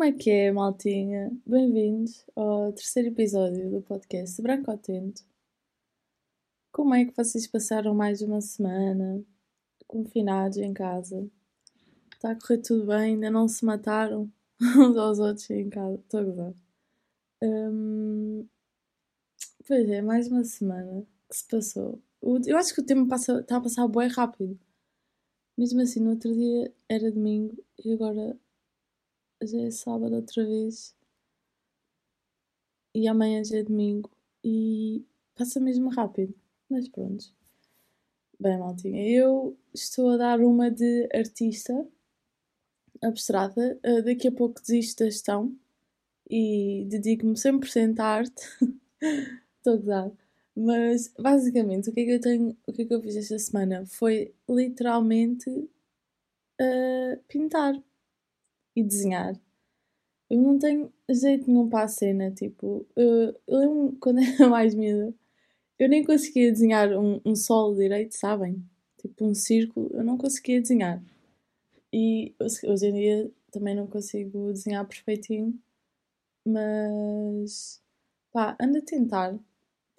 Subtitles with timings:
[0.00, 1.30] Como é que é, maltinha?
[1.44, 5.22] Bem-vindos ao terceiro episódio do podcast Branco Atento.
[6.72, 9.22] Como é que vocês passaram mais uma semana
[9.86, 11.28] confinados em casa?
[12.14, 13.12] Está a correr tudo bem?
[13.12, 14.32] Ainda não se mataram
[14.78, 15.96] uns aos outros em casa?
[15.96, 16.54] Estou a gozar.
[17.42, 18.48] Hum,
[19.66, 22.00] pois é, mais uma semana que se passou.
[22.46, 24.58] Eu acho que o tempo passa, está a passar bem rápido.
[25.58, 28.34] Mesmo assim, no outro dia era domingo e agora
[29.42, 30.94] já é sábado outra vez.
[32.94, 34.10] E amanhã já é domingo.
[34.44, 35.04] E
[35.34, 36.34] passa mesmo rápido.
[36.68, 37.32] Mas pronto.
[38.38, 41.86] Bem, maltinha, eu estou a dar uma de artista
[43.02, 43.78] abstrata.
[43.84, 45.56] Uh, daqui a pouco desisto da gestão
[46.28, 48.42] e dedico-me 100% à arte.
[49.58, 50.12] Estou a gozar.
[50.56, 53.38] Mas basicamente o que é que eu tenho, o que é que eu fiz esta
[53.38, 57.74] semana foi literalmente uh, pintar
[58.74, 59.34] e desenhar.
[60.28, 64.74] Eu não tenho jeito nenhum para a cena, tipo, uh, eu lembro quando era mais
[64.74, 65.14] miúda,
[65.78, 68.64] eu nem conseguia desenhar um, um solo direito, sabem?
[68.98, 71.02] Tipo um círculo, eu não conseguia desenhar.
[71.92, 75.58] E hoje em dia também não consigo desenhar perfeitinho,
[76.46, 77.82] mas
[78.32, 79.38] pá, ando a tentar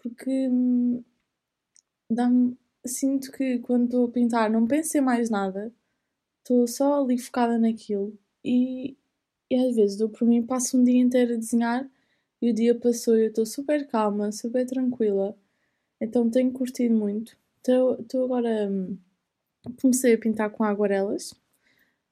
[0.01, 1.03] porque hum,
[2.09, 2.57] dá-me.
[2.83, 5.71] Sinto que quando estou a pintar não penso em mais nada,
[6.39, 8.97] estou só ali focada naquilo e,
[9.49, 11.89] e às vezes dou por mim, passo um dia inteiro a desenhar
[12.41, 15.37] e o dia passou e eu estou super calma, super tranquila,
[15.99, 17.37] então tenho curtido muito.
[17.59, 18.69] Estou agora.
[18.69, 18.97] Hum,
[19.81, 21.33] comecei a pintar com aguarelas.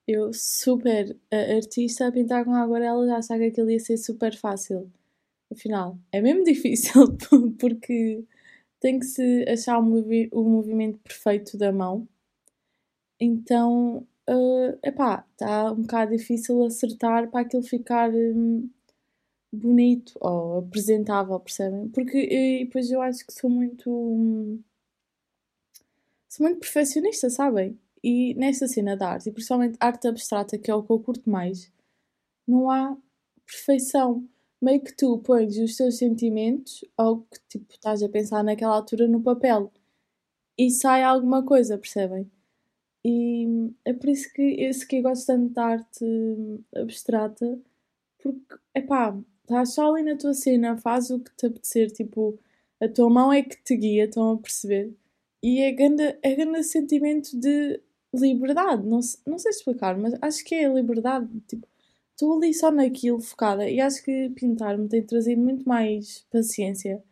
[0.08, 4.92] Eu, super uh, artista, a pintar com aguarelas, achava que aquilo ia ser super fácil
[5.52, 7.18] Afinal, é mesmo difícil
[7.60, 8.24] porque
[8.80, 12.08] tem que se achar o, movi o movimento perfeito da mão.
[13.20, 18.70] Então, uh, epá, está um bocado difícil acertar para aquilo ficar um,
[19.52, 21.90] bonito ou apresentável, percebem?
[21.90, 23.90] Porque e depois eu acho que sou muito.
[23.90, 24.64] Um,
[26.28, 27.80] sou muito perfeccionista, sabem?
[28.04, 31.30] E nesta cena da arte, e principalmente arte abstrata, que é o que eu curto
[31.30, 31.72] mais,
[32.48, 32.98] não há
[33.46, 34.28] perfeição
[34.62, 39.08] meio que tu pões os teus sentimentos ou que tipo estás a pensar naquela altura
[39.08, 39.72] no papel
[40.58, 42.30] e sai alguma coisa, percebem?
[43.04, 46.06] E é por isso que esse que eu gosto tanto de arte
[46.76, 47.60] abstrata,
[48.22, 52.40] porque é pá, estás só ali na tua cena, faz o que te apetecer, tipo,
[52.82, 54.94] a tua mão é que te guia, estão a perceber?
[55.44, 57.82] E é grande, é grande sentimento de
[58.14, 61.68] liberdade, não, não sei explicar, mas acho que é a liberdade, tipo,
[62.12, 67.04] estou ali só naquilo focada e acho que pintar me tem trazido muito mais paciência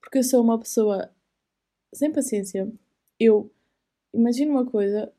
[0.00, 1.10] porque eu sou uma pessoa
[1.92, 2.70] sem paciência.
[3.20, 3.52] Eu
[4.12, 5.12] imagino uma coisa,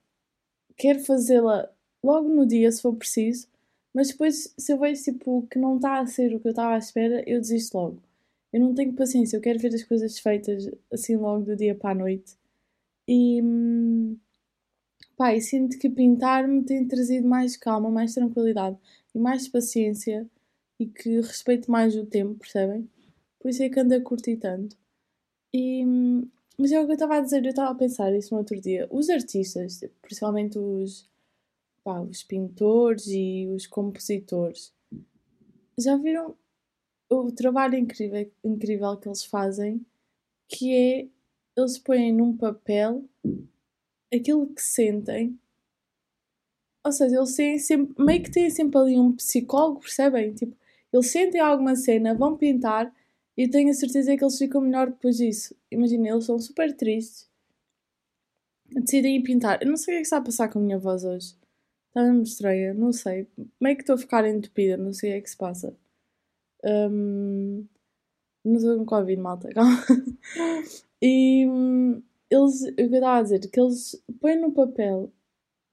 [0.79, 1.69] quero fazê-la
[2.03, 3.47] logo no dia se for preciso,
[3.93, 6.75] mas depois se eu vejo tipo que não está a ser o que eu estava
[6.75, 8.01] à espera, eu desisto logo.
[8.53, 11.91] Eu não tenho paciência, eu quero ver as coisas feitas assim logo do dia para
[11.91, 12.35] a noite.
[13.07, 13.41] E
[15.21, 18.77] e sinto que pintar me tem trazido mais calma, mais tranquilidade
[19.13, 20.25] e mais paciência
[20.79, 22.89] e que respeite mais o tempo, percebem?
[23.39, 24.77] Por isso é que ando a curtir tanto.
[25.53, 25.83] E,
[26.59, 28.59] mas é o que eu estava a dizer, eu estava a pensar isso no outro
[28.59, 28.87] dia.
[28.91, 31.09] Os artistas, principalmente os,
[31.83, 34.73] pá, os pintores e os compositores,
[35.77, 36.35] já viram
[37.09, 39.85] o trabalho incrível, incrível que eles fazem,
[40.47, 41.07] que é
[41.55, 43.03] eles põem num papel
[44.11, 45.39] aquilo que sentem
[46.83, 50.33] ou seja, eles têm sempre, meio que têm sempre ali um psicólogo, percebem?
[50.33, 50.55] Tipo,
[50.91, 52.93] eles sentem alguma cena, vão pintar
[53.39, 55.55] e tenho a certeza que eles ficam melhor depois disso.
[55.71, 57.25] Imagina, eles são super tristes,
[58.65, 59.61] decidem ir pintar.
[59.61, 61.37] Eu não sei o que é que está a passar com a minha voz hoje.
[61.87, 63.29] Está mesmo estranha, não sei.
[63.57, 65.73] Meio que estou a ficar entupida, não sei o que é que se passa.
[66.65, 67.65] Um,
[68.43, 69.85] não estou com Covid, malta, calma.
[71.01, 75.13] E um, eles, o que eu estava a dizer, que eles põem no papel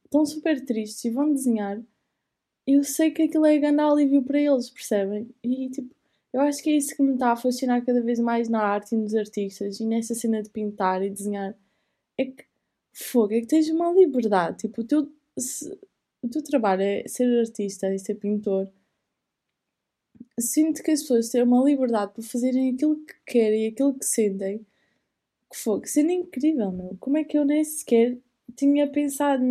[0.04, 1.82] estão super tristes e vão desenhar,
[2.64, 5.28] eu sei que aquilo é grande alívio para eles, percebem?
[5.42, 5.95] E tipo,
[6.36, 8.94] eu acho que é isso que me está a fascinar cada vez mais na arte
[8.94, 11.56] e nos artistas e nessa cena de pintar e desenhar.
[12.18, 12.44] É que
[12.92, 14.58] fogo, é que tens uma liberdade.
[14.58, 15.66] Tipo, o teu, se,
[16.22, 18.70] o teu trabalho é ser artista e ser pintor.
[20.38, 24.04] Sinto que as pessoas têm uma liberdade para fazerem aquilo que querem e aquilo que
[24.04, 24.58] sentem.
[25.50, 26.96] Que fogo, sendo incrível, meu.
[27.00, 28.18] Como é que eu nem sequer
[28.54, 29.42] tinha pensado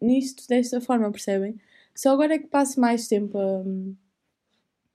[0.00, 1.60] nisto desta forma, percebem?
[1.94, 3.62] Só agora é que passo mais tempo a,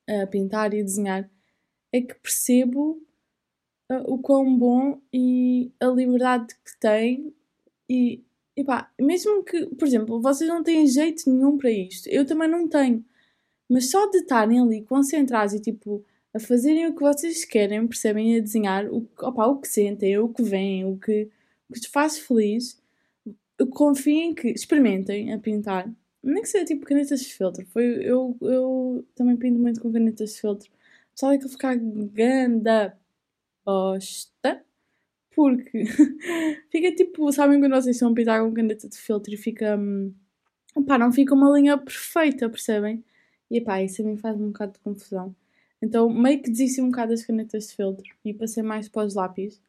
[0.09, 1.29] a pintar e desenhar
[1.91, 3.01] é que percebo
[3.91, 7.33] uh, o quão bom e a liberdade que tem
[7.89, 8.23] e,
[8.65, 12.67] pá, mesmo que, por exemplo, vocês não têm jeito nenhum para isto, eu também não
[12.67, 13.03] tenho,
[13.69, 16.03] Mas só de estarem ali concentrados e tipo
[16.33, 18.37] a fazerem o que vocês querem, percebem?
[18.37, 21.29] A desenhar o, opa, o que sentem, o que veem, o que,
[21.69, 22.79] o que te faz feliz.
[23.71, 25.91] Confiem que experimentem a pintar.
[26.21, 27.65] Nem que seja tipo canetas de filtro.
[27.67, 30.69] Foi, eu, eu também pinto muito com canetas de filtro.
[31.15, 32.97] Só é que ficar ganda
[33.65, 34.63] bosta.
[35.35, 35.85] Porque
[36.71, 39.77] fica tipo, sabem quando vocês estão a pintar com caneta de filtro e fica.
[39.77, 40.13] Hum,
[40.87, 43.03] pá, não fica uma linha perfeita, percebem?
[43.49, 45.35] E pá, isso a mim faz um bocado de confusão.
[45.81, 49.15] Então meio que desisti um bocado das canetas de filtro e passei mais para os
[49.15, 49.61] lápis.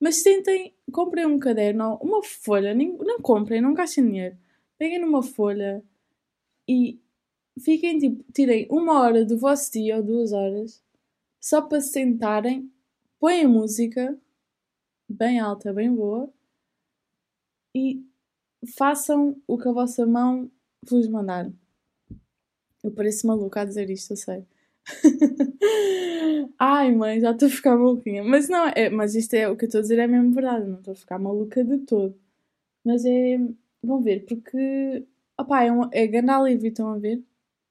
[0.00, 4.36] Mas tentem, comprem um caderno, uma folha, nem, não comprem, não gastem dinheiro.
[4.78, 5.82] Peguem numa folha
[6.70, 7.00] e
[7.60, 10.80] fiquem tipo, tirem uma hora do vosso dia ou duas horas
[11.40, 12.70] só para se sentarem,
[13.18, 14.16] põem música
[15.08, 16.32] bem alta, bem boa
[17.74, 18.04] e
[18.76, 20.48] façam o que a vossa mão
[20.88, 21.50] vos mandar.
[22.84, 24.46] Eu pareço maluca a dizer isto, eu sei.
[26.58, 28.22] Ai, mãe, já estou a ficar maluquinha.
[28.22, 30.66] Mas não, é, mas isto é o que eu estou a dizer, é mesmo verdade.
[30.66, 32.14] Não estou a ficar maluca de todo.
[32.84, 33.38] Mas é.
[33.82, 35.06] Vão ver, porque.
[35.40, 37.22] Opá, é, um, é grande alívio, estão a ver?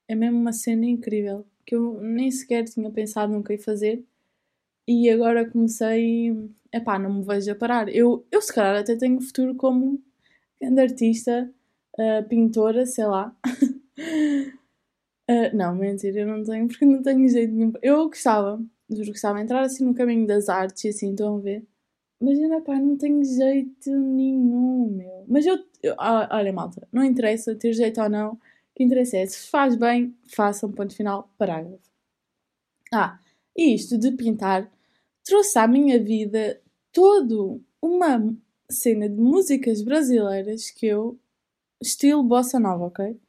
[0.08, 1.46] É mesmo uma cena incrível.
[1.66, 4.04] Que eu nem sequer tinha pensado nunca em fazer.
[4.88, 6.50] E agora comecei.
[6.74, 7.90] Epá, não me vejo a parar.
[7.90, 10.02] Eu, eu se calhar até tenho futuro como
[10.62, 11.52] grande artista,
[12.00, 13.36] uh, pintora, sei lá.
[15.30, 17.74] Uh, não, mentira, eu não tenho, porque não tenho jeito nenhum.
[17.82, 21.40] Eu gostava, juro gostava de entrar assim no caminho das artes e assim, estão a
[21.40, 21.66] ver?
[22.22, 25.26] Mas pá, não tenho jeito nenhum, meu.
[25.28, 28.34] Mas eu, eu ah, olha, malta, não interessa ter jeito ou não.
[28.34, 28.40] O
[28.76, 31.90] que interessa é se faz bem, façam, ponto final, parágrafo.
[32.94, 33.20] Ah,
[33.56, 34.70] e isto de pintar
[35.24, 36.62] trouxe à minha vida
[36.92, 38.36] todo uma
[38.70, 41.20] cena de músicas brasileiras que eu
[41.82, 43.20] estilo bossa nova, ok?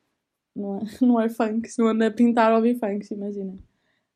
[0.54, 3.58] não é, não é funk, não anda a pintar ou ouvir funk, imagina.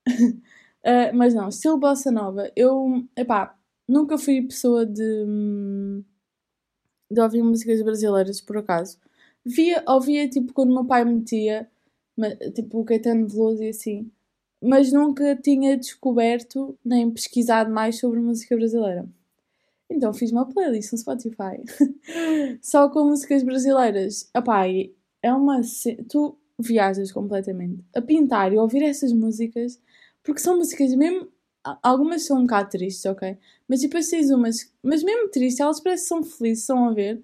[0.08, 2.50] uh, mas não, estilo bossa nova.
[2.56, 3.56] Eu, epá,
[3.88, 5.02] nunca fui pessoa de,
[7.10, 8.98] de ouvir músicas brasileiras, por acaso.
[9.44, 11.68] Via, ouvia, tipo, quando o meu pai metia,
[12.54, 14.10] tipo, o Caetano Veloso e assim.
[14.62, 19.06] Mas nunca tinha descoberto nem pesquisado mais sobre música brasileira.
[19.90, 21.62] Então fiz uma playlist no Spotify.
[22.62, 24.30] Só com músicas brasileiras.
[24.34, 24.64] Epá,
[25.22, 25.60] é uma.
[26.08, 29.80] Tu viajas completamente a pintar e ouvir essas músicas,
[30.22, 31.28] porque são músicas mesmo.
[31.82, 33.38] Algumas são um bocado tristes, ok?
[33.68, 34.70] Mas depois tens umas.
[34.82, 37.22] Mas mesmo tristes, elas parecem são felizes, estão a ver?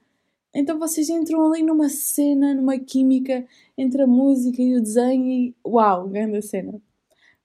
[0.54, 3.46] Então vocês entram ali numa cena, numa química
[3.78, 5.56] entre a música e o desenho e.
[5.66, 6.81] Uau, grande cena!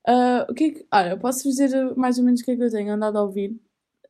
[0.07, 0.86] Uh, o que é que.
[0.92, 3.51] Olha, posso dizer mais ou menos o que é que eu tenho andado a ouvir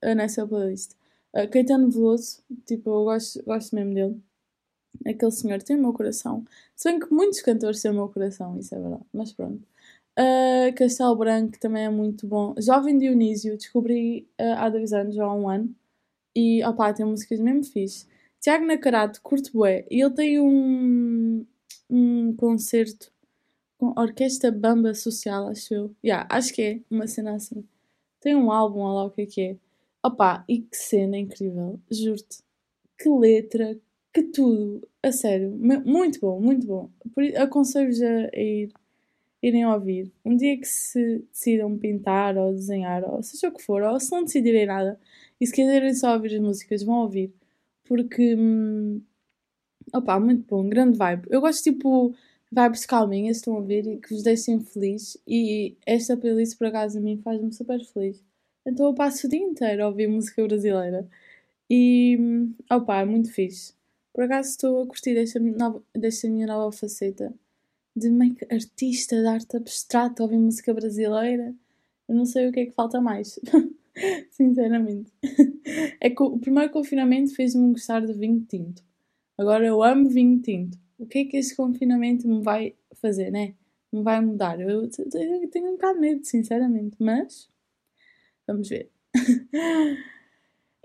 [0.03, 0.91] uh, nessa playlist.
[1.33, 4.21] Uh, Caetano Veloso, tipo, eu gosto, gosto mesmo dele.
[5.05, 6.45] Aquele senhor tem o meu coração.
[6.75, 9.03] Se bem que muitos cantores têm o meu coração, isso é verdade.
[9.13, 9.61] Mas pronto.
[10.17, 12.55] Uh, Castelo Branco também é muito bom.
[12.57, 15.75] Jovem Dionísio, descobri uh, há dois anos, ou há um ano.
[16.35, 18.07] E, opá, tem músicas mesmo fixe.
[18.39, 19.85] Tiago Nacarato, curto bué.
[19.89, 21.45] E ele tem um,
[21.89, 23.11] um concerto
[23.77, 25.95] com Orquestra Bamba Social, acho eu.
[26.03, 27.65] Yeah, acho que é uma cena assim.
[28.21, 29.57] Tem um álbum, olha lá o que é que é.
[30.05, 32.43] Opá, e que cena incrível, juro-te.
[32.97, 33.77] Que letra,
[34.13, 36.89] que tudo, a sério, muito bom, muito bom.
[37.37, 38.71] Aconselho-vos a ir,
[39.47, 40.11] irem ouvir.
[40.25, 44.11] Um dia que se decidam pintar ou desenhar, ou seja o que for, ou se
[44.11, 44.99] não decidirem nada,
[45.39, 47.31] e se quiserem só ouvir as músicas, vão ouvir.
[47.85, 49.01] Porque, hum,
[50.21, 51.27] muito bom, grande vibe.
[51.29, 52.15] Eu gosto tipo
[52.51, 55.17] vibes calminhas, estão a ver, e que vos deixem feliz.
[55.27, 58.23] E esta playlist, por acaso, a mim faz-me super feliz.
[58.65, 61.07] Então eu passo o dia inteiro a ouvir música brasileira.
[61.69, 63.73] E, hum, opá, é muito fixe.
[64.13, 67.33] Por acaso estou a curtir desta, nova, desta minha nova faceta
[67.95, 68.09] de
[68.51, 71.55] artista de arte abstrata, ouvir música brasileira.
[72.07, 73.39] Eu não sei o que é que falta mais.
[74.31, 75.11] Sinceramente.
[76.01, 78.83] É que o primeiro confinamento fez-me gostar de vinho tinto.
[79.37, 80.77] Agora eu amo vinho tinto.
[80.97, 83.55] O que é que esse confinamento me vai fazer, né?
[83.91, 84.59] Me vai mudar?
[84.59, 86.97] Eu tenho um bocado de medo, sinceramente.
[86.99, 87.49] Mas
[88.45, 88.91] vamos ver.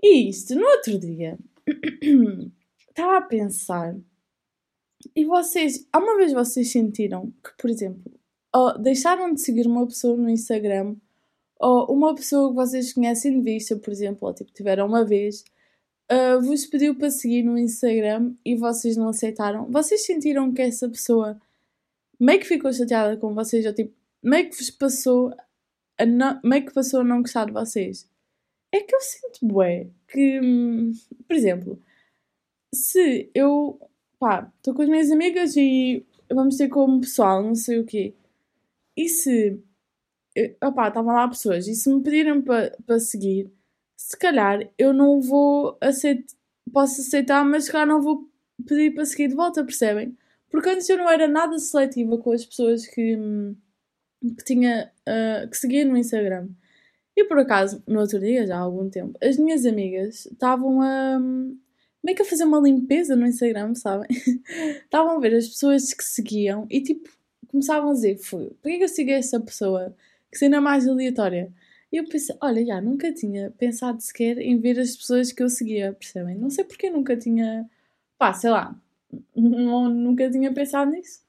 [0.03, 1.37] E isto, no outro dia.
[2.89, 3.95] estava a pensar.
[5.15, 8.11] E vocês, alguma vez vocês sentiram que, por exemplo,
[8.79, 10.95] deixaram de seguir uma pessoa no Instagram
[11.59, 15.45] ou uma pessoa que vocês conhecem de vista, por exemplo, ou tipo, tiveram uma vez,
[16.11, 19.69] uh, vos pediu para seguir no Instagram e vocês não aceitaram?
[19.71, 21.39] Vocês sentiram que essa pessoa
[22.19, 23.93] meio que ficou chateada com vocês, ou tipo,
[24.23, 25.33] meio que vos passou
[25.97, 28.09] a não, meio que passou a não gostar de vocês?
[28.71, 30.93] É que eu sinto, bué, que, hum,
[31.27, 31.79] por exemplo,
[32.73, 33.79] se eu,
[34.21, 38.13] pá, estou com as minhas amigas e vamos ter como pessoal, não sei o quê,
[38.95, 39.59] e se.
[40.63, 43.51] Opá, estavam lá pessoas, e se me pedirem para pa seguir,
[43.97, 46.35] se calhar eu não vou aceitar.
[46.71, 48.29] Posso aceitar, mas se calhar não vou
[48.67, 50.17] pedir para seguir de volta, percebem?
[50.49, 53.17] Porque antes eu não era nada seletiva com as pessoas que,
[54.37, 54.91] que tinha.
[55.07, 56.49] Uh, que seguia no Instagram.
[57.17, 61.19] E por acaso, no outro dia, já há algum tempo, as minhas amigas estavam a.
[62.03, 64.07] meio que a fazer uma limpeza no Instagram, sabem?
[64.83, 67.09] estavam a ver as pessoas que seguiam e tipo,
[67.47, 69.95] começavam a dizer: Porquê que eu sigo essa pessoa?
[70.31, 71.51] Que cena mais aleatória.
[71.91, 75.49] E eu pensei: Olha, já, nunca tinha pensado sequer em ver as pessoas que eu
[75.49, 76.37] seguia, percebem?
[76.37, 77.69] Não sei porque nunca tinha.
[78.17, 78.75] pá, sei lá.
[79.35, 81.21] nunca tinha pensado nisso.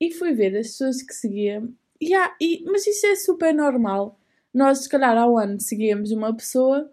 [0.00, 1.62] E fui ver as pessoas que seguia.
[2.00, 4.18] E, há, e, mas isso é super normal
[4.52, 6.90] nós, se calhar, ao ano seguíamos uma pessoa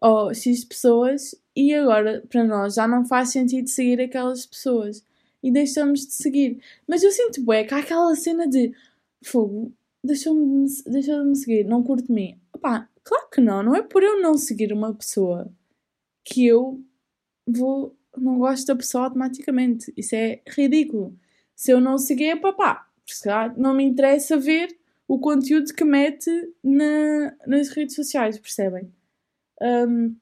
[0.00, 5.04] ou X pessoas e agora para nós já não faz sentido seguir aquelas pessoas
[5.42, 6.60] e deixamos de seguir.
[6.86, 8.72] Mas eu sinto bué que há aquela cena de
[9.24, 9.72] fogo,
[10.02, 12.38] deixou-me deixou de me seguir, não curto mim.
[12.52, 15.50] Opá, claro que não, não é por eu não seguir uma pessoa
[16.24, 16.82] que eu
[17.46, 19.92] vou, não gosto da pessoa automaticamente.
[19.96, 21.16] Isso é ridículo.
[21.54, 22.86] Se eu não seguir, é papá,
[23.56, 24.76] não me interessa ver
[25.08, 26.30] o conteúdo que mete
[26.62, 28.92] na, nas redes sociais, percebem?
[29.60, 30.16] Um,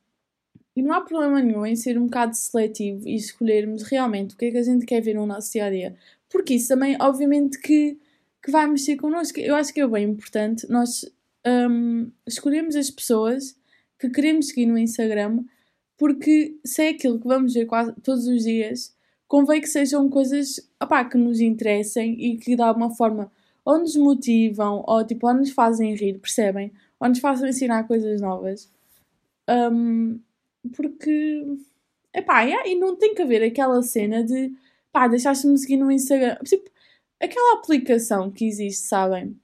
[0.76, 4.46] e não há problema nenhum em ser um bocado seletivo e escolhermos realmente o que
[4.46, 5.96] é que a gente quer ver no nosso dia a dia.
[6.28, 7.98] Porque isso também, obviamente, que,
[8.42, 9.38] que vai mexer connosco.
[9.38, 11.04] Eu acho que é bem importante nós
[11.46, 13.56] um, escolhermos as pessoas
[13.98, 15.44] que queremos seguir no Instagram,
[15.96, 18.92] porque se é aquilo que vamos ver quase todos os dias,
[19.28, 23.30] convém que sejam coisas opá, que nos interessem e que de alguma forma
[23.64, 26.72] ou nos motivam, ou tipo, ou nos fazem rir, percebem?
[27.00, 28.70] Ou nos fazem ensinar coisas novas.
[29.48, 30.20] Um,
[30.76, 31.44] porque,
[32.14, 34.52] epá, yeah, e não tem que haver aquela cena de,
[34.92, 36.36] pá, deixaste-me seguir no Instagram.
[36.44, 36.70] Tipo,
[37.20, 39.38] aquela aplicação que existe, sabem?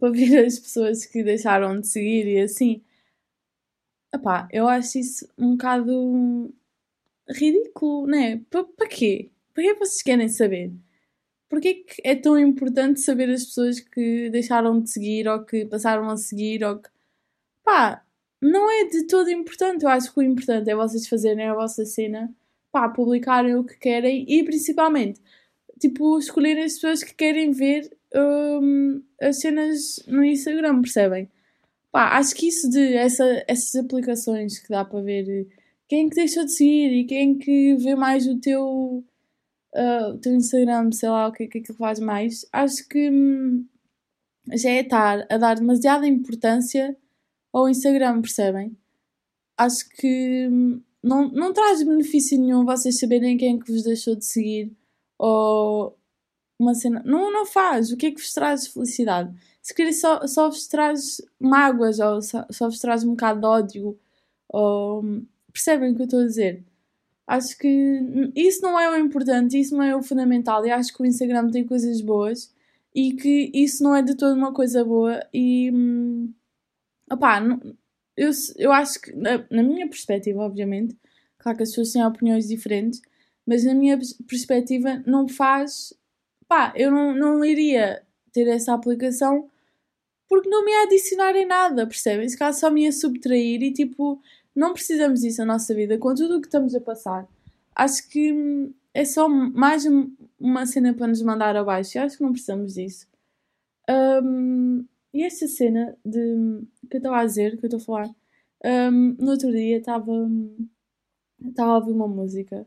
[0.00, 2.82] Para ver as pessoas que deixaram de seguir e assim.
[4.14, 6.54] Epá, eu acho isso um bocado
[7.28, 8.40] ridículo, né?
[8.50, 9.30] Para quê?
[9.52, 10.72] Para que vocês querem saber?
[11.48, 16.08] Porquê que é tão importante saber as pessoas que deixaram de seguir ou que passaram
[16.10, 16.90] a seguir ou que.
[17.64, 18.03] pá,
[18.44, 19.84] não é de todo importante.
[19.84, 22.32] Eu acho que o importante é vocês fazerem a vossa cena,
[22.70, 25.20] pá, publicarem o que querem e principalmente,
[25.80, 31.30] tipo, escolherem as pessoas que querem ver um, as cenas no Instagram, percebem?
[31.90, 35.48] Pá, acho que isso de essa, essas aplicações que dá para ver
[35.88, 39.04] quem que deixou de seguir e quem que vê mais o teu
[39.74, 43.66] uh, o teu Instagram, sei lá o que é que faz mais, acho que hum,
[44.52, 46.96] já é estar a dar demasiada importância
[47.58, 48.76] ao Instagram, percebem?
[49.56, 54.16] Acho que hum, não, não traz benefício nenhum vocês saberem quem é que vos deixou
[54.16, 54.72] de seguir
[55.18, 55.96] ou
[56.58, 57.02] uma cena.
[57.04, 57.92] Não, não faz.
[57.92, 59.34] O que é que vos traz felicidade?
[59.62, 63.46] Se querer só, só vos traz mágoas ou só, só vos traz um bocado de
[63.46, 63.98] ódio
[64.48, 66.64] ou hum, percebem o que eu estou a dizer?
[67.26, 67.68] Acho que
[68.36, 70.66] isso não é o importante, isso não é o fundamental.
[70.66, 72.52] E acho que o Instagram tem coisas boas
[72.94, 75.26] e que isso não é de toda uma coisa boa.
[75.32, 76.32] E hum,
[77.14, 77.40] opá,
[78.16, 80.96] eu, eu acho que, na, na minha perspectiva, obviamente,
[81.38, 83.00] claro que as pessoas têm opiniões diferentes,
[83.46, 85.92] mas na minha perspectiva não faz.
[86.48, 88.02] Pá, eu não, não iria
[88.32, 89.48] ter essa aplicação
[90.28, 92.28] porque não me ia adicionar em nada, percebem?
[92.28, 94.20] Se caso só me ia subtrair e tipo,
[94.54, 97.28] não precisamos disso na nossa vida, com tudo o que estamos a passar.
[97.74, 99.84] Acho que é só mais
[100.38, 101.98] uma cena para nos mandar abaixo.
[101.98, 103.06] Eu acho que não precisamos disso.
[103.88, 108.14] Um, e esta cena de que eu estava a dizer, que eu estou a falar,
[108.64, 110.12] um, no outro dia estava
[111.46, 112.66] estava a ouvir uma música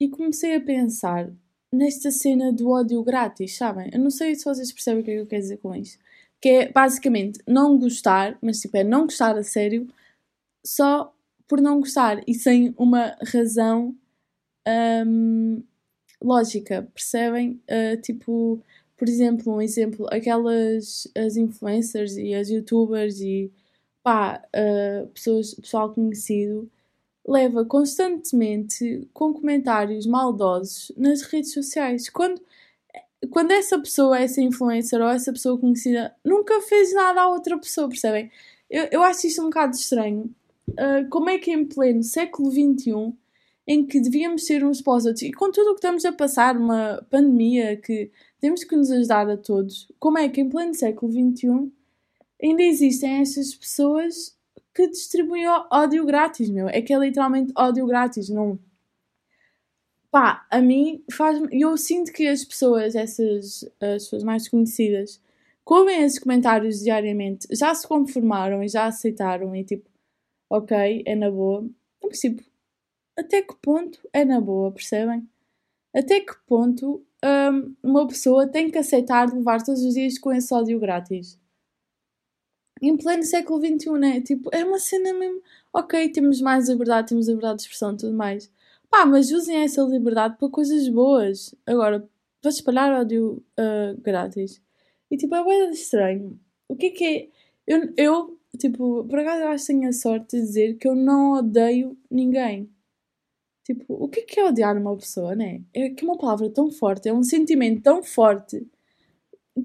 [0.00, 1.32] e comecei a pensar
[1.72, 3.90] nesta cena do ódio grátis, sabem?
[3.92, 5.98] Eu não sei se vocês percebem o que é que eu quero dizer com isto.
[6.40, 9.88] Que é basicamente não gostar, mas tipo é não gostar a sério
[10.64, 11.14] só
[11.48, 13.96] por não gostar e sem uma razão
[15.06, 15.62] um,
[16.22, 17.60] lógica, percebem?
[17.70, 18.62] Uh, tipo,
[18.96, 23.52] por exemplo, um exemplo, aquelas as influencers e as youtubers e
[24.02, 26.70] pá, uh, pessoas, pessoal conhecido
[27.26, 32.08] leva constantemente com comentários maldosos nas redes sociais.
[32.08, 32.40] Quando,
[33.30, 37.88] quando essa pessoa, essa influencer ou essa pessoa conhecida nunca fez nada à outra pessoa,
[37.88, 38.30] percebem?
[38.70, 40.32] Eu, eu acho isto um bocado estranho
[40.70, 43.12] uh, como é que em pleno século XXI,
[43.66, 46.12] em que devíamos ser uns para os outros, e com tudo o que estamos a
[46.12, 48.10] passar, uma pandemia que
[48.46, 51.68] temos que nos ajudar a todos, como é que em pleno século XXI
[52.40, 54.38] ainda existem essas pessoas
[54.72, 56.68] que distribuem ódio grátis, meu?
[56.68, 58.56] É que é literalmente ódio grátis, não.
[60.12, 61.42] Pá, a mim faz.
[61.50, 65.20] Eu sinto que as pessoas, essas as pessoas mais conhecidas,
[65.64, 69.90] ouvem esses comentários diariamente já se conformaram e já aceitaram e tipo,
[70.48, 71.68] ok, é na boa.
[72.00, 72.44] Mas tipo,
[73.18, 75.28] até que ponto é na boa, percebem?
[75.92, 80.52] Até que ponto um, uma pessoa tem que aceitar levar todos os dias com esse
[80.54, 81.38] ódio grátis?
[82.80, 84.20] Em pleno século XXI, né?
[84.20, 85.42] Tipo, é uma cena mesmo.
[85.72, 88.50] Ok, temos mais liberdade, temos liberdade de expressão e tudo mais.
[88.90, 91.54] Pá, mas usem essa liberdade para coisas boas.
[91.66, 92.08] Agora,
[92.40, 94.62] para espalhar ódio uh, grátis.
[95.10, 96.38] E tipo, é bem estranho.
[96.68, 97.28] O que é que é.
[97.66, 100.94] Eu, eu tipo, por acaso eu acho que tenho a sorte de dizer que eu
[100.94, 102.70] não odeio ninguém.
[103.66, 105.60] Tipo, o que é que é odiar uma pessoa, né?
[105.74, 108.64] É que é uma palavra tão forte, é um sentimento tão forte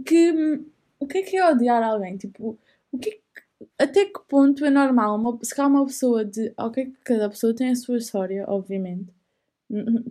[0.06, 0.60] que.
[1.00, 2.18] O que é que é odiar alguém?
[2.18, 2.58] Tipo,
[2.92, 3.22] o que, é que
[3.78, 6.52] até que ponto é normal uma, se calhar uma pessoa de.
[6.58, 9.14] Ok, cada pessoa tem a sua história, obviamente.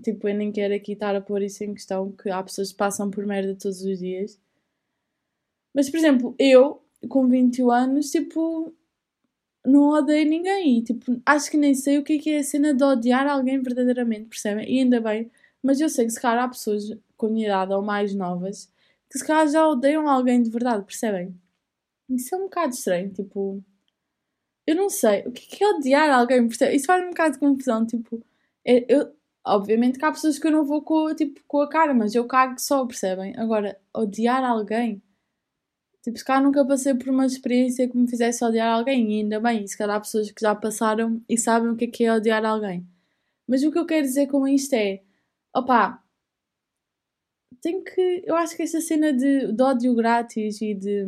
[0.02, 2.78] Tipo, eu nem quero aqui estar a pôr isso em questão, que há pessoas que
[2.78, 4.40] passam por merda todos os dias.
[5.74, 8.72] Mas, por exemplo, eu, com 21 anos, tipo,
[9.64, 10.82] não odeio ninguém.
[10.82, 13.60] Tipo, acho que nem sei o que é, que é a cena de odiar alguém
[13.62, 14.70] verdadeiramente, percebem?
[14.70, 15.30] E ainda bem,
[15.62, 16.84] mas eu sei que se calhar há pessoas
[17.16, 18.70] com minha idade ou mais novas
[19.10, 21.34] que se calhar já odeiam alguém de verdade, percebem?
[22.08, 23.62] Isso é um bocado estranho, tipo.
[24.66, 25.22] Eu não sei.
[25.26, 26.46] O que é, é odiar alguém?
[26.48, 26.76] Percebe?
[26.76, 28.24] Isso faz um bocado de confusão, tipo.
[28.64, 29.12] É, eu,
[29.44, 32.26] obviamente que há pessoas que eu não vou com, tipo, com a cara, mas eu
[32.26, 33.34] cago só, percebem?
[33.36, 35.02] Agora, odiar alguém
[36.02, 39.38] Tipo, se calhar nunca passei por uma experiência que me fizesse odiar alguém, e ainda
[39.40, 42.14] bem, se calhar há pessoas que já passaram e sabem o que é que é
[42.14, 42.86] odiar alguém.
[43.46, 45.02] Mas o que eu quero dizer com isto é,
[45.54, 46.02] opá,
[47.60, 48.22] tem que.
[48.24, 51.04] Eu acho que essa cena de, de ódio grátis e de.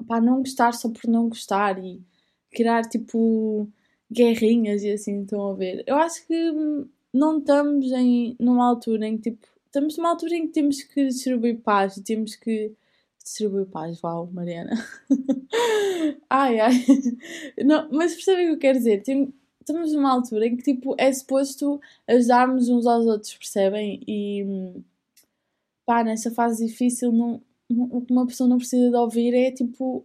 [0.00, 2.02] opá, não gostar só por não gostar e
[2.50, 3.68] criar tipo
[4.10, 5.84] guerrinhas e assim, estão a ver.
[5.86, 6.52] Eu acho que
[7.12, 9.46] não estamos em, numa altura em que tipo.
[9.66, 12.74] Estamos numa altura em que temos que distribuir paz e temos que
[13.30, 14.72] distribui paz, uau, Mariana.
[16.28, 16.72] ai, ai.
[17.64, 19.02] Não, mas percebem o que eu quero dizer?
[19.60, 24.02] estamos numa altura em que tipo, é suposto ajudarmos uns aos outros, percebem?
[24.06, 24.44] E
[25.86, 30.04] pá, nessa fase difícil, não, o que uma pessoa não precisa de ouvir é tipo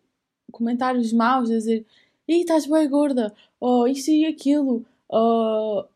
[0.52, 1.86] comentários maus, dizer
[2.28, 5.88] Ih, estás bem gorda, ou isto e aquilo, ou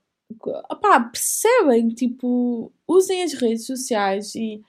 [0.82, 1.90] pá, percebem?
[1.90, 4.64] Tipo, usem as redes sociais e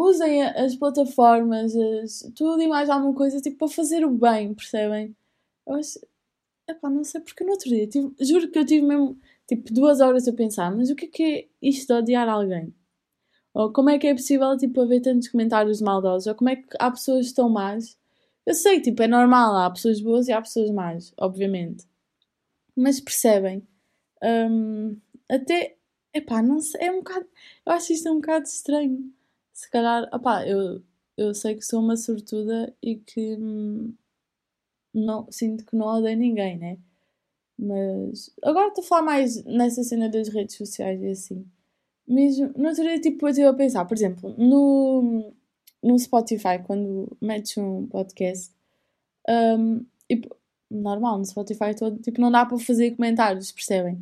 [0.00, 5.16] usem as plataformas, as, tudo e mais alguma coisa, tipo, para fazer o bem, percebem?
[5.66, 6.00] Eu acho.
[6.68, 10.00] Epá, não sei porque no outro dia, tive, juro que eu tive mesmo, tipo, duas
[10.00, 12.74] horas a pensar, mas o que é que é isto de odiar alguém?
[13.54, 16.26] Ou como é que é possível, tipo, haver tantos comentários maldosos?
[16.28, 17.98] Ou como é que há pessoas tão más?
[18.46, 21.86] Eu sei, tipo, é normal, há pessoas boas e há pessoas más, obviamente.
[22.76, 23.66] Mas percebem?
[24.22, 25.76] Um, até,
[26.14, 27.26] epá, não sei, é um bocado,
[27.66, 29.12] eu acho isto um bocado estranho
[29.58, 30.80] se calhar, opá, eu,
[31.16, 33.92] eu sei que sou uma sortuda e que hum,
[34.94, 36.78] não, sinto que não odeio ninguém, né?
[37.58, 41.44] Mas agora estou a falar mais nessa cena das redes sociais e assim.
[42.06, 45.32] Mesmo, no outro tipo, eu estive a pensar, por exemplo, no,
[45.82, 48.52] no Spotify, quando metes um podcast,
[49.28, 50.22] um, e,
[50.70, 54.00] normal, no Spotify todo, tipo, não dá para fazer comentários, percebem?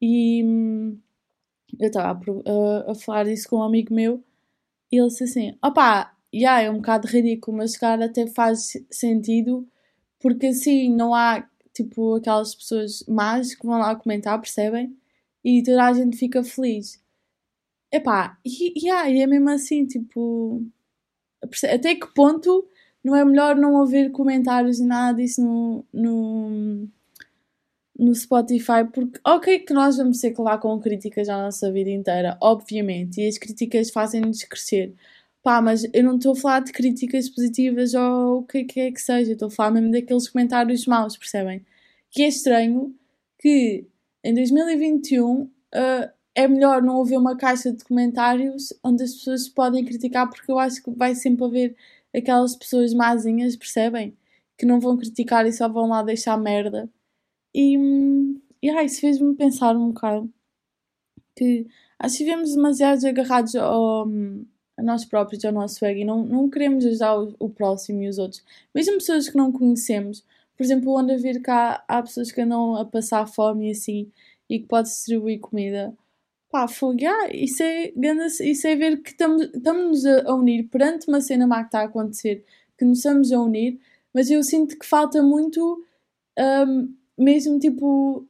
[0.00, 0.98] E hum,
[1.78, 4.24] eu estava a, a, a, falar isso com um amigo meu
[4.90, 9.66] e ele disse assim: opá, yeah, é um bocado ridículo, mas cara até faz sentido
[10.20, 14.96] porque assim não há tipo aquelas pessoas más que vão lá comentar, percebem?
[15.44, 17.00] E toda a gente fica feliz.
[17.92, 20.62] Epá, e, yeah, e é mesmo assim, tipo.
[21.72, 22.68] Até que ponto
[23.02, 26.88] não é melhor não haver comentários e nada disso no, no,
[27.98, 31.90] no Spotify, porque ok que nós vamos ser que lá com críticas a nossa vida
[31.90, 34.94] inteira, obviamente, e as críticas fazem-nos crescer.
[35.42, 39.00] Pá, mas eu não estou a falar de críticas positivas ou o que é que
[39.00, 41.64] seja, estou a falar mesmo daqueles comentários maus, percebem?
[42.10, 42.94] Que é estranho
[43.38, 43.86] que
[44.24, 45.50] em 2021 uh,
[46.34, 50.58] é melhor não haver uma caixa de comentários onde as pessoas podem criticar, porque eu
[50.58, 51.76] acho que vai sempre haver
[52.14, 54.16] aquelas pessoas mazinhas, percebem?
[54.56, 56.88] Que não vão criticar e só vão lá deixar merda
[57.54, 57.76] e,
[58.62, 60.32] e ah, isso fez-me pensar um bocado
[61.36, 61.66] que
[61.98, 64.08] acho que vivemos demasiado agarrados ao,
[64.76, 68.08] a nós próprios, ao nosso ego e não, não queremos ajudar o, o, próximo e
[68.08, 68.44] os outros.
[68.74, 70.24] Mesmo pessoas que não conhecemos,
[70.56, 74.10] por exemplo, onde a ver cá há pessoas que andam a passar fome e assim
[74.48, 75.94] e que pode distribuir comida.
[76.50, 76.98] Pá, fogo,
[77.32, 77.92] isso, é,
[78.42, 82.42] isso é ver que estamos a unir perante uma cena má que está a acontecer,
[82.76, 83.78] que nos estamos a unir,
[84.14, 85.84] mas eu sinto que falta muito
[86.38, 88.26] um, mesmo tipo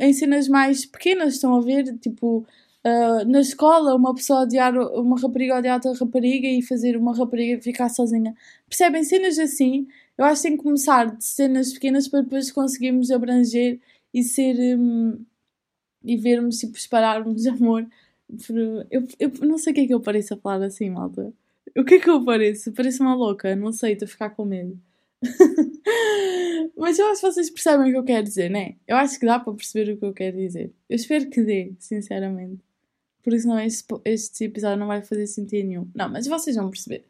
[0.00, 1.96] em cenas mais pequenas, estão a ver?
[1.98, 2.46] Tipo,
[2.82, 7.60] Uh, na escola, uma pessoa odiar uma rapariga odiar outra rapariga e fazer uma rapariga
[7.60, 8.34] ficar sozinha.
[8.66, 9.04] Percebem?
[9.04, 13.78] Cenas assim, eu acho que tem que começar de cenas pequenas para depois conseguirmos abranger
[14.14, 14.78] e ser.
[14.78, 15.24] Um,
[16.02, 17.86] e vermos, tipo, espalharmos amor.
[18.90, 21.32] Eu, eu não sei o que é que eu pareço a falar assim, malta.
[21.76, 22.72] O que é que eu pareço?
[22.72, 24.80] Pareço uma louca, não sei, estou a ficar com medo.
[26.76, 28.76] Mas eu acho que vocês percebem o que eu quero dizer, né?
[28.86, 30.72] Eu acho que dá para perceber o que eu quero dizer.
[30.88, 32.60] Eu espero que dê, sinceramente.
[33.22, 35.88] Por isso não este, este episódio não vai fazer sentido nenhum.
[35.94, 37.04] Não, mas vocês vão perceber.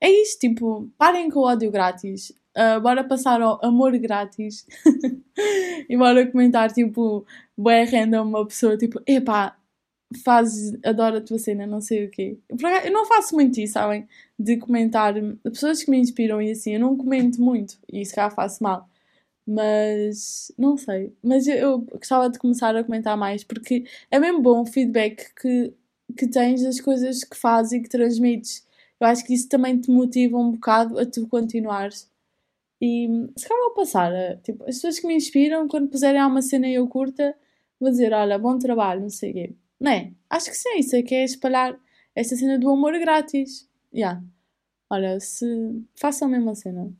[0.00, 2.30] É isto, tipo, parem com o ódio grátis.
[2.56, 4.66] Uh, bora passar ao amor grátis.
[5.88, 7.26] e bora comentar, tipo,
[7.56, 9.56] bué random uma pessoa, tipo, epá,
[10.20, 12.38] fazes, adoro a tua cena, não sei o quê.
[12.84, 14.06] Eu não faço muito isso, sabem?
[14.38, 18.34] De comentar pessoas que me inspiram e assim, eu não comento muito e se calhar
[18.34, 18.88] faço mal.
[19.46, 21.12] Mas não sei.
[21.22, 25.34] Mas eu, eu gostava de começar a comentar mais porque é mesmo bom o feedback
[25.34, 25.72] que,
[26.16, 28.66] que tens das coisas que fazes e que transmites.
[29.00, 32.08] Eu acho que isso também te motiva um bocado a tu continuares.
[32.80, 34.12] E se calhar vou passar.
[34.12, 37.34] A, tipo, as pessoas que me inspiram, quando puserem uma cena e eu curta,
[37.80, 39.54] vou dizer: Olha, bom trabalho, não sei o quê.
[39.82, 40.12] Não é?
[40.30, 41.76] Acho que sim, isso é que é espalhar
[42.14, 43.68] esta cena do amor grátis.
[43.92, 44.22] Yeah.
[44.88, 45.44] Olha, se
[45.96, 46.92] façam a mesma cena.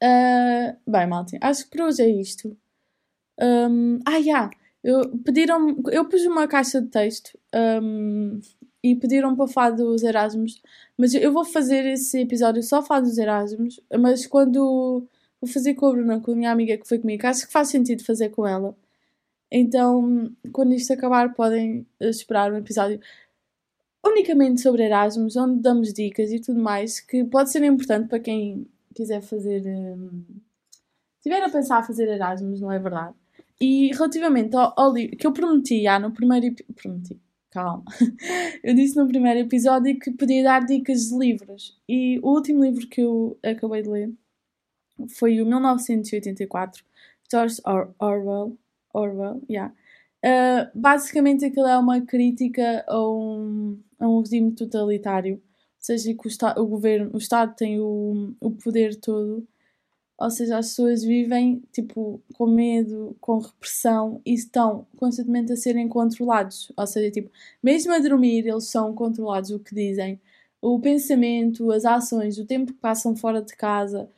[0.00, 2.56] Uh, bem, Maltin, acho que por hoje é isto.
[3.40, 4.20] Um, ah, já!
[4.20, 4.50] Yeah.
[4.84, 7.38] Eu, pediram eu pus uma caixa de texto
[7.82, 8.40] um,
[8.82, 10.60] e pediram para falar dos Erasmus,
[10.98, 15.06] mas eu vou fazer esse episódio só falar dos Erasmus, mas quando
[15.40, 17.68] vou fazer com a Bruna, com a minha amiga que foi comigo, acho que faz
[17.68, 18.76] sentido fazer com ela.
[19.54, 22.98] Então, quando isto acabar, podem esperar um episódio
[24.02, 28.66] unicamente sobre Erasmus, onde damos dicas e tudo mais, que pode ser importante para quem
[28.94, 29.62] quiser fazer.
[29.66, 30.24] Um,
[31.20, 33.14] tiver a pensar a fazer Erasmus, não é verdade?
[33.60, 37.84] E relativamente ao, ao livro que eu prometi já no primeiro prometi, calma.
[38.64, 41.78] eu disse no primeiro episódio que podia dar dicas de livros.
[41.86, 44.10] E o último livro que eu acabei de ler
[45.10, 46.82] foi o 1984,
[47.30, 47.60] George
[47.98, 48.56] Orwell.
[48.92, 49.72] Orwell, yeah.
[50.24, 55.40] Uh, basicamente aquilo é uma crítica a um, a um regime totalitário, ou
[55.80, 59.46] seja, que o, o governo, o Estado tem o, o poder todo,
[60.16, 65.88] ou seja, as pessoas vivem tipo com medo, com repressão e estão constantemente a serem
[65.88, 67.30] controlados, ou seja, tipo,
[67.62, 70.20] mesmo a dormir eles são controlados o que dizem,
[70.60, 74.08] o pensamento, as ações, o tempo que passam fora de casa,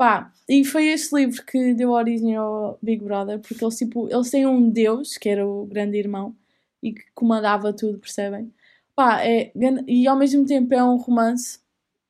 [0.00, 4.30] Pá, e foi este livro que deu origem ao Big Brother, porque eles, tipo, eles
[4.30, 6.34] têm um deus, que era o grande irmão,
[6.82, 8.50] e que comandava tudo, percebem?
[8.96, 9.52] Pá, é,
[9.86, 11.60] e ao mesmo tempo é um romance,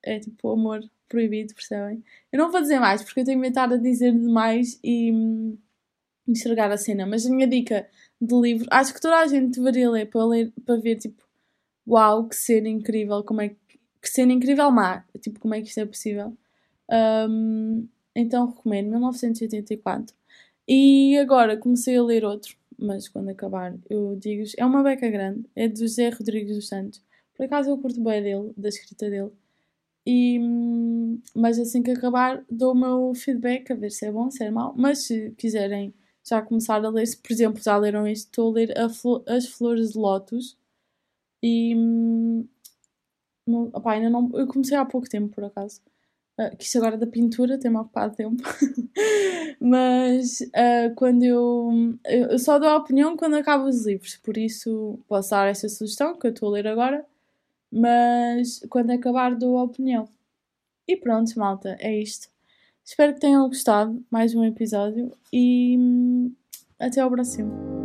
[0.05, 2.05] é tipo amor proibido, percebem?
[2.31, 5.59] Eu não vou dizer mais, porque eu tenho medo de dizer demais e hum,
[6.29, 7.89] enxergar a cena, mas a minha dica
[8.21, 11.25] de livro, acho que toda a gente deveria ler para, ler, para ver, tipo,
[11.89, 13.57] uau, que cena incrível, como é que,
[14.01, 16.37] que cena incrível má, tipo, como é que isto é possível.
[16.91, 20.15] Um, então recomendo 1984.
[20.69, 25.45] E agora comecei a ler outro, mas quando acabar eu digo é uma beca grande,
[25.57, 27.03] é de José Rodrigues dos Santos.
[27.35, 29.33] Por acaso eu curto bem dele, da escrita dele.
[30.07, 30.39] E,
[31.35, 34.51] mas assim que acabar dou o meu feedback a ver se é bom, se é
[34.51, 34.75] mau.
[34.77, 38.55] Mas se quiserem já começar a ler, se por exemplo já leram isto, estou a
[38.55, 38.87] ler a
[39.37, 40.57] As Flores de Lótus.
[41.43, 41.75] E
[43.47, 45.81] não, opa, ainda não, eu comecei há pouco tempo por acaso.
[46.41, 48.43] Uh, que isto agora da pintura tem-me ocupado tempo.
[49.61, 54.99] Mas uh, quando eu, eu só dou a opinião quando acabo os livros, por isso
[55.07, 57.05] posso dar esta sugestão que eu estou a ler agora,
[57.71, 60.09] mas quando acabar dou a opinião.
[60.89, 62.29] E pronto, malta, é isto.
[62.85, 66.33] Espero que tenham gostado mais um episódio e hum,
[66.79, 67.80] até ao próximo.